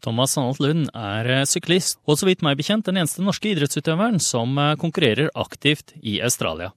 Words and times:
Thomas 0.00 0.34
Sandholt 0.34 0.60
Lund 0.64 0.90
er 0.96 1.28
eh, 1.28 1.46
syklist, 1.48 1.98
og 2.08 2.18
så 2.20 2.28
vidt 2.28 2.44
meg 2.46 2.58
bekjent 2.58 2.88
den 2.88 3.00
eneste 3.00 3.24
norske 3.24 3.52
idrettsutøveren 3.52 4.20
som 4.24 4.56
eh, 4.58 4.76
konkurrerer 4.80 5.32
aktivt 5.38 5.94
i 6.00 6.18
Australia. 6.24 6.72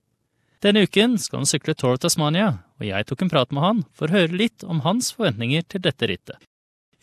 Denne 0.64 0.86
uken 0.88 1.18
skal 1.20 1.42
han 1.42 1.50
sykle 1.50 1.76
Tour 1.76 1.98
of 1.98 2.04
Tasmania, 2.04 2.50
og 2.80 2.88
jeg 2.88 3.08
tok 3.10 3.26
en 3.26 3.32
prat 3.32 3.52
med 3.52 3.64
han 3.66 3.84
for 3.98 4.08
å 4.08 4.16
høre 4.16 4.40
litt 4.40 4.64
om 4.64 4.84
hans 4.86 5.12
forventninger 5.16 5.66
til 5.74 5.84
dette 5.84 6.08
rittet. 6.08 6.40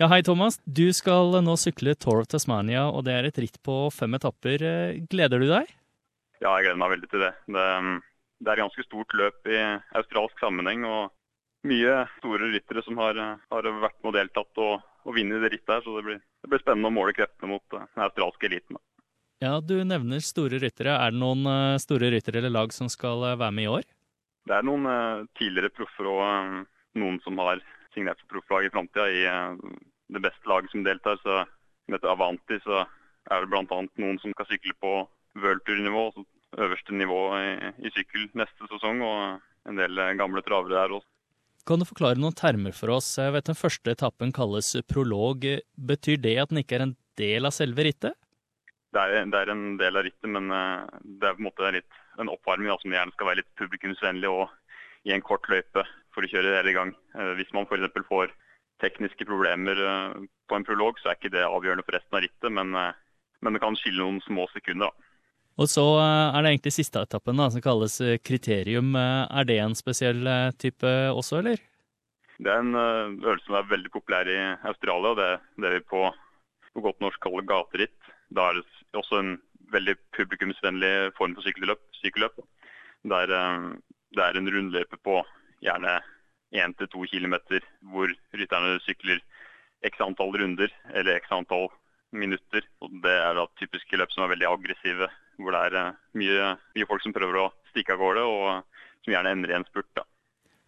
Ja, 0.01 0.09
hei 0.09 0.23
Thomas. 0.25 0.57
Du 0.65 0.87
skal 0.97 1.35
nå 1.45 1.59
sykle 1.61 1.93
Tour 2.01 2.23
of 2.23 2.31
Tasmania, 2.33 2.87
og 2.89 3.05
det 3.05 3.19
er 3.19 3.29
et 3.29 3.41
ritt 3.43 3.59
på 3.61 3.83
fem 3.93 4.17
etapper. 4.17 4.65
Eh, 4.65 5.01
gleder 5.13 5.43
du 5.43 5.51
deg? 5.51 5.69
Ja, 6.41 6.55
jeg 6.57 6.71
gleder 6.71 6.81
meg 6.81 6.95
veldig 6.95 7.11
til 7.13 7.25
det. 7.27 7.35
Det, 7.53 7.67
det 8.41 8.49
er 8.49 8.55
et 8.55 8.63
ganske 8.65 8.87
stort 8.87 9.17
løp 9.21 9.51
i 9.53 9.61
australsk 10.01 10.41
sammenheng, 10.41 10.87
og 10.89 11.69
mye 11.69 11.99
store 12.17 12.49
ryttere 12.55 12.85
som 12.87 12.97
har, 13.03 13.21
har 13.53 13.69
vært 13.85 13.99
med 14.01 14.09
og 14.09 14.17
deltatt. 14.17 14.63
og 14.65 14.81
å 15.05 15.15
vinne 15.15 15.41
det 15.43 15.53
rittet 15.55 15.75
her. 15.75 15.83
Så 15.85 15.97
det 15.97 16.07
blir, 16.07 16.21
det 16.21 16.51
blir, 16.53 16.63
spennende 16.63 16.91
å 16.91 16.95
måle 16.95 17.15
kreftene 17.17 17.55
mot 17.55 17.77
uh, 17.77 17.87
den 17.95 18.07
australske 18.07 18.49
eliten. 18.51 18.81
Ja, 19.41 19.55
Du 19.65 19.79
nevner 19.85 20.21
store 20.25 20.61
ryttere. 20.61 20.97
Er 20.97 21.15
det 21.15 21.21
noen 21.21 21.47
uh, 21.49 21.81
store 21.81 22.13
ryttere 22.13 22.43
eller 22.43 22.53
lag 22.53 22.75
som 22.77 22.91
skal 22.93 23.25
uh, 23.25 23.39
være 23.41 23.57
med 23.57 23.67
i 23.67 23.73
år? 23.79 23.89
Det 24.49 24.57
er 24.57 24.67
noen 24.67 24.87
tidligere 25.37 25.71
proffer 25.77 26.09
og 26.09 26.65
noen 26.99 27.19
som 27.23 27.39
har 27.39 27.61
signert 27.95 28.19
for 28.23 28.39
profflag 28.39 28.67
i 28.67 28.71
framtida 28.73 29.05
i 29.13 29.21
det 30.11 30.23
beste 30.25 30.49
laget 30.49 30.73
som 30.73 30.83
deltar. 30.83 31.21
Så 31.23 31.43
dette 31.93 32.09
Avanti 32.09 32.57
så 32.65 32.81
er 33.31 33.45
det 33.45 33.51
bl.a. 33.53 33.83
noen 34.01 34.19
som 34.23 34.33
skal 34.33 34.49
sykle 34.49 34.75
på 34.81 34.95
worldtour-nivå, 35.45 36.07
altså 36.09 36.25
øverste 36.65 36.97
nivå 36.97 37.21
i, 37.37 37.53
i 37.85 37.93
sykkel 37.95 38.27
neste 38.41 38.71
sesong. 38.73 39.05
Og 39.05 39.69
en 39.69 39.79
del 39.79 40.03
gamle 40.19 40.43
travere 40.43 40.81
der 40.81 40.97
også. 40.99 41.11
Kan 41.71 41.79
du 41.79 41.87
forklare 41.87 42.19
noen 42.19 42.35
termer 42.35 42.75
for 42.75 42.91
oss? 42.97 43.13
Jeg 43.15 43.31
vet 43.31 43.47
Den 43.47 43.55
første 43.55 43.93
etappen 43.95 44.33
kalles 44.35 44.73
prolog. 44.91 45.45
Betyr 45.79 46.19
det 46.19 46.33
at 46.43 46.51
den 46.51 46.65
ikke 46.65 46.81
er 46.81 46.89
en 46.89 46.97
del 47.21 47.47
av 47.47 47.55
selve 47.55 47.85
rittet? 47.87 48.17
Det 48.91 48.99
er, 48.99 49.29
det 49.31 49.39
er 49.39 49.53
en 49.53 49.77
del 49.79 50.01
av 50.01 50.03
rittet, 50.03 50.27
men 50.35 50.51
eh, 50.51 50.89
det 51.05 51.29
er 51.29 51.37
på 51.37 51.45
en 51.45 51.47
måte 51.47 51.71
litt 51.77 52.01
en 52.19 52.33
oppvarming 52.33 52.73
da, 52.73 52.75
som 52.83 52.97
gjerne 52.97 53.15
skal 53.15 53.29
være 53.29 53.41
litt 53.45 53.53
publikumsvennlig 53.61 54.33
og 54.35 54.51
i 55.07 55.15
en 55.15 55.23
kort 55.23 55.47
løype 55.47 55.85
for 56.11 56.27
å 56.27 56.33
kjøre 56.33 56.57
hele 56.57 56.73
i 56.73 56.75
gang. 56.75 56.91
Eh, 57.15 57.31
hvis 57.39 57.55
man 57.55 57.71
f.eks. 57.71 58.03
får 58.11 58.35
tekniske 58.83 59.31
problemer 59.31 59.79
eh, 59.79 60.19
på 60.51 60.59
en 60.59 60.67
prolog, 60.67 60.99
så 60.99 61.13
er 61.13 61.21
ikke 61.21 61.31
det 61.37 61.47
avgjørende 61.47 61.87
for 61.87 61.95
resten 62.01 62.19
av 62.19 62.27
rittet, 62.27 62.51
men, 62.51 62.75
men 62.75 63.55
det 63.55 63.63
kan 63.63 63.79
skille 63.79 64.03
noen 64.03 64.19
små 64.27 64.51
sekunder. 64.57 64.91
da. 64.91 65.07
Og 65.61 65.71
så 65.71 65.87
er 66.03 66.41
det 66.41 66.57
egentlig 66.57 66.75
siste 66.75 67.03
etappen 67.05 67.39
da, 67.39 67.47
som 67.53 67.63
kalles 67.63 67.99
kriterium. 68.25 68.95
Er 68.97 69.45
det 69.47 69.59
en 69.61 69.77
spesiell 69.77 70.25
type 70.59 70.89
også, 71.13 71.43
eller? 71.45 71.61
Det 72.41 72.51
er 72.53 72.63
en 72.63 72.75
øvelse 72.77 73.45
som 73.47 73.59
er 73.59 73.69
veldig 73.69 73.91
populær 73.93 74.29
i 74.29 74.39
Australia. 74.71 75.13
og 75.13 75.17
Det, 75.21 75.31
det 75.63 75.73
vi 75.75 75.81
på, 75.93 76.07
på 76.75 76.85
godt 76.87 77.01
norsk 77.05 77.21
kaller 77.21 77.45
gateritt. 77.47 77.99
Da 78.31 78.49
er 78.49 78.61
det 78.61 78.65
også 78.97 79.21
en 79.21 79.35
veldig 79.73 79.97
publikumsvennlig 80.17 81.13
form 81.19 81.37
for 81.37 81.47
sykkelløp. 81.47 81.83
sykkelløp 82.01 82.41
der 83.05 83.27
det 84.17 84.25
er 84.25 84.37
en 84.37 84.51
rundløype 84.53 84.97
på 85.05 85.21
gjerne 85.63 86.01
1-2 86.53 87.07
km 87.13 87.37
hvor 87.93 88.11
rytterne 88.35 88.81
sykler 88.83 89.21
x 89.87 90.01
antall 90.03 90.35
runder 90.35 90.73
eller 90.93 91.21
x 91.21 91.31
antall 91.31 91.69
minutter. 92.13 92.67
og 92.83 92.91
Det 93.03 93.15
er 93.15 93.35
da 93.39 93.47
typiske 93.61 93.97
løp 93.97 94.11
som 94.13 94.25
er 94.25 94.35
veldig 94.35 94.49
aggressive, 94.51 95.09
hvor 95.39 95.55
det 95.55 95.61
er 95.69 95.79
eh, 95.79 95.99
mye, 96.19 96.55
mye 96.75 96.89
folk 96.91 97.05
som 97.05 97.15
prøver 97.15 97.39
å 97.39 97.53
stikke 97.71 97.95
av 97.95 98.03
gårde, 98.03 98.25
og 98.27 99.05
som 99.05 99.15
gjerne 99.15 99.31
ender 99.37 99.55
i 99.55 99.59
en 99.61 99.69
spurt. 99.71 99.89
da. 99.95 100.05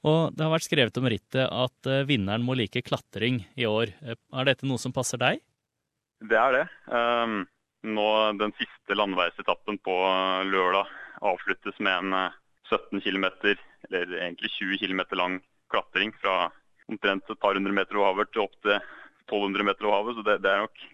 Og 0.03 0.35
Det 0.35 0.43
har 0.45 0.53
vært 0.53 0.67
skrevet 0.67 0.99
om 0.99 1.09
rittet 1.11 1.47
at 1.47 1.91
eh, 1.91 2.05
vinneren 2.09 2.43
må 2.43 2.57
like 2.59 2.83
klatring 2.83 3.45
i 3.55 3.69
år. 3.69 3.95
Eh, 4.03 4.19
er 4.19 4.49
dette 4.49 4.67
noe 4.67 4.81
som 4.83 4.95
passer 4.95 5.21
deg? 5.21 5.43
Det 6.23 6.39
er 6.39 6.57
det. 6.57 6.65
Um, 6.87 7.45
nå, 7.87 8.09
Den 8.39 8.55
siste 8.59 8.99
landeveisetappen 8.99 9.79
på 9.83 9.95
lørdag 10.51 10.91
avsluttes 11.23 11.79
med 11.83 12.13
en 12.15 12.33
17 12.71 13.03
km, 13.03 13.27
eller 13.91 14.19
egentlig 14.19 14.51
20 14.59 14.83
km 14.83 15.03
lang 15.19 15.39
klatring 15.71 16.13
fra 16.23 16.51
omtrent 16.91 17.31
et 17.31 17.41
par 17.41 17.57
hundre 17.57 17.75
meter 17.75 17.99
over 17.99 18.13
havet 18.13 18.33
til 18.33 18.45
opp 18.45 18.55
til 18.63 18.77
1200 19.31 19.67
meter 19.67 19.89
over 19.89 20.01
havet. 20.01 20.19
Så 20.19 20.27
det, 20.27 20.39
det 20.45 20.53
er 20.53 20.65
nok 20.65 20.85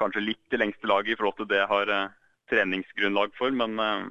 kanskje 0.00 0.24
litt 0.24 0.54
i 0.54 0.60
lengste 0.60 0.90
laget 0.90 1.14
i 1.14 1.18
forhold 1.18 1.38
til 1.40 1.50
det 1.50 1.60
jeg 1.60 1.70
har 1.70 1.92
eh, 1.92 2.14
treningsgrunnlag 2.52 3.34
for. 3.38 3.54
Men, 3.54 3.76
eh, 3.80 4.06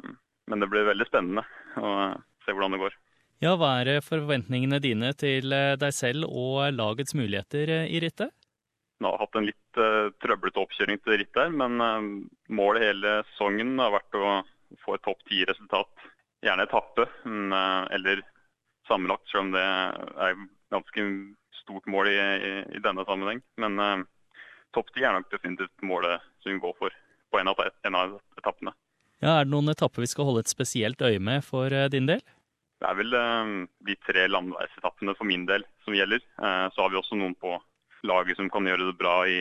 men, 0.49 0.63
det 0.63 0.69
blir 0.71 0.89
veldig 0.89 1.09
spennende 1.09 1.45
å 1.79 1.95
eh, 2.07 2.19
se 2.45 2.55
hvordan 2.55 2.75
det 2.75 2.83
går. 2.85 2.99
Ja, 3.41 3.55
Hva 3.57 3.79
er 3.81 4.03
forventningene 4.05 4.77
dine 4.83 5.09
til 5.17 5.49
deg 5.49 5.91
selv 5.95 6.29
og 6.29 6.69
lagets 6.75 7.15
muligheter 7.17 7.71
i 7.89 7.99
rittet? 8.03 8.31
Jeg 9.03 9.11
har 9.11 9.19
hatt 9.19 9.35
en 9.35 9.47
litt 9.49 9.79
uh, 9.81 10.13
trøblete 10.23 10.61
oppkjøring 10.61 10.99
til 11.03 11.17
rittet 11.19 11.39
her, 11.41 11.51
men 11.51 11.81
uh, 11.83 12.05
målet 12.55 12.85
hele 12.87 13.15
sesongen 13.33 13.75
har 13.81 13.91
vært 13.97 14.15
å 14.15 14.29
få 14.85 14.95
et 14.95 15.03
topp 15.03 15.19
ti-resultat. 15.27 16.05
Gjerne 16.43 16.63
etappe, 16.69 17.07
uh, 17.27 17.83
eller 17.91 18.23
sammenlagt, 18.87 19.27
selv 19.31 19.47
om 19.47 19.51
det 19.55 19.63
er 19.63 20.39
ganske 20.71 21.07
stort 21.63 21.89
mål 21.91 22.11
i, 22.13 22.15
i, 22.15 22.53
i 22.77 22.83
denne 22.83 23.03
sammenheng. 23.07 23.39
Men 23.59 24.05
topp 24.75 24.89
ti 24.95 25.05
er 25.05 25.15
nok 25.15 25.29
definitivt 25.31 25.85
målet 25.85 26.23
som 26.43 26.51
vi 26.51 26.63
går 26.63 26.73
for 26.79 26.95
på 27.31 27.39
en 27.39 27.51
av, 27.51 27.61
en 27.87 27.95
av, 27.95 28.17
etappene. 28.37 28.73
Ja, 29.23 29.37
Er 29.39 29.45
det 29.45 29.53
noen 29.53 29.71
etapper 29.71 30.03
vi 30.03 30.09
skal 30.11 30.27
holde 30.27 30.43
et 30.43 30.51
spesielt 30.51 31.01
øye 31.01 31.21
med 31.23 31.45
for 31.47 31.71
uh, 31.71 31.87
din 31.91 32.09
del? 32.09 32.23
Det 32.83 32.89
er 32.89 32.99
vel 32.99 33.15
uh, 33.15 33.51
de 33.87 33.95
tre 34.03 34.27
landeveisetappene 34.27 35.15
for 35.15 35.29
min 35.29 35.47
del 35.47 35.63
som 35.85 35.95
gjelder. 35.95 36.19
Uh, 36.35 36.67
så 36.75 36.83
har 36.83 36.91
vi 36.91 36.99
også 36.99 37.19
noen 37.19 37.37
på 37.39 37.55
laget 38.03 38.35
som 38.35 38.49
kan 38.51 38.67
gjøre 38.67 38.89
det 38.89 38.97
bra 38.99 39.21
i 39.23 39.37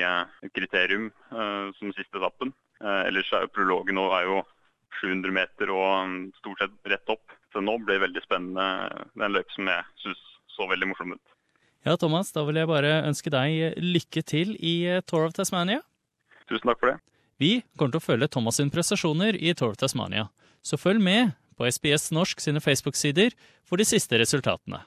kriterium 0.54 1.08
som 1.34 1.90
siste 1.96 2.14
etappen. 2.14 2.52
ellers 2.78 3.32
er 3.34 3.42
jo 3.42 3.50
prologen 3.56 3.96
nå 3.98 4.04
er 4.14 4.28
jo 4.28 4.36
700 5.00 5.34
meter 5.34 5.72
og 5.74 5.88
um, 6.06 6.14
stort 6.38 6.62
sett 6.62 6.90
rett 6.94 7.12
opp. 7.12 7.34
Så 7.52 7.58
nå 7.58 7.74
blir 7.82 7.98
det 7.98 8.06
veldig 8.06 8.22
spennende. 8.22 8.66
Det 9.12 9.24
er 9.24 9.28
en 9.28 9.34
løype 9.34 9.56
som 9.56 9.70
jeg 9.72 9.88
syns 10.04 10.22
så 10.54 10.68
veldig 10.70 10.92
morsom 10.92 11.16
ut. 11.16 11.32
Ja, 11.82 11.96
Thomas, 11.98 12.30
da 12.30 12.44
vil 12.46 12.60
jeg 12.60 12.70
bare 12.70 13.00
ønske 13.08 13.32
deg 13.32 13.80
lykke 13.82 14.22
til 14.22 14.54
i 14.62 14.74
eh, 14.86 15.02
Tour 15.02 15.26
of 15.26 15.34
Tasmania. 15.34 15.80
Tusen 16.46 16.70
takk 16.70 16.78
for 16.78 16.92
det. 16.92 16.98
Vi 17.42 17.52
kommer 17.74 17.96
til 17.96 17.98
å 17.98 18.04
følge 18.04 18.30
Thomas' 18.30 18.70
prestasjoner 18.70 19.34
i 19.34 19.50
Tour 19.58 19.74
of 19.74 19.80
Tasmania, 19.80 20.28
så 20.62 20.78
følg 20.78 21.02
med 21.02 21.32
på 21.58 21.70
SBS 21.70 22.10
Norsk 22.12 22.40
sine 22.40 22.60
Facebook-sider 22.60 23.34
for 23.68 23.76
de 23.76 23.84
siste 23.84 24.18
resultatene. 24.18 24.80